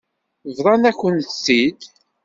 Bḍan-akent-tt-id. 0.55 1.79